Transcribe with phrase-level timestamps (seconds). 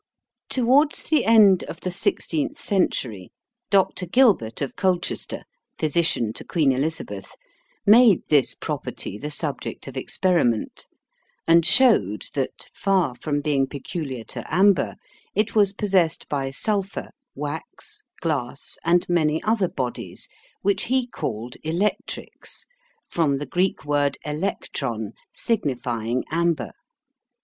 [0.49, 3.31] Towards the end of the sixteenth century
[3.69, 4.07] Dr.
[4.07, 5.43] Gilbert of Colchester,
[5.77, 7.35] physician to Queen Elizabeth,
[7.85, 10.87] made this property the subject of experiment,
[11.47, 14.95] and showed that, far from being peculiar to amber,
[15.35, 20.27] it was possessed by sulphur, wax, glass, and many other bodies
[20.63, 22.65] which he called electrics,
[23.05, 26.71] from the Greek word elektron, signifying amber.